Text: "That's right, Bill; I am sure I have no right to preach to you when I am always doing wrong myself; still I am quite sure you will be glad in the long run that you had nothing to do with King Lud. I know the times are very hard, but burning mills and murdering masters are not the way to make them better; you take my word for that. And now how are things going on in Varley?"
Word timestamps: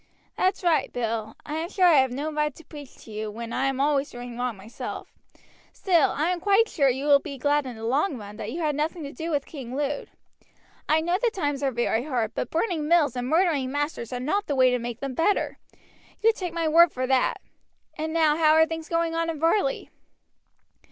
"That's 0.35 0.63
right, 0.63 0.91
Bill; 0.91 1.35
I 1.45 1.57
am 1.57 1.69
sure 1.69 1.85
I 1.85 1.97
have 1.99 2.09
no 2.11 2.31
right 2.33 2.55
to 2.55 2.63
preach 2.65 2.95
to 3.03 3.11
you 3.11 3.29
when 3.29 3.53
I 3.53 3.67
am 3.67 3.79
always 3.79 4.09
doing 4.09 4.35
wrong 4.35 4.57
myself; 4.57 5.13
still 5.71 6.09
I 6.09 6.31
am 6.31 6.39
quite 6.39 6.67
sure 6.67 6.89
you 6.89 7.05
will 7.05 7.19
be 7.19 7.37
glad 7.37 7.67
in 7.67 7.75
the 7.75 7.83
long 7.85 8.17
run 8.17 8.37
that 8.37 8.51
you 8.51 8.61
had 8.61 8.75
nothing 8.75 9.03
to 9.03 9.13
do 9.13 9.29
with 9.29 9.45
King 9.45 9.75
Lud. 9.75 10.09
I 10.89 11.01
know 11.01 11.19
the 11.21 11.29
times 11.29 11.61
are 11.61 11.69
very 11.71 12.05
hard, 12.05 12.33
but 12.33 12.49
burning 12.49 12.87
mills 12.87 13.15
and 13.15 13.27
murdering 13.29 13.71
masters 13.71 14.11
are 14.11 14.19
not 14.19 14.47
the 14.47 14.55
way 14.55 14.71
to 14.71 14.79
make 14.79 15.01
them 15.01 15.13
better; 15.13 15.59
you 16.23 16.33
take 16.33 16.51
my 16.51 16.67
word 16.67 16.91
for 16.91 17.05
that. 17.05 17.39
And 17.95 18.11
now 18.11 18.37
how 18.37 18.53
are 18.53 18.65
things 18.65 18.89
going 18.89 19.13
on 19.13 19.29
in 19.29 19.39
Varley?" 19.39 19.91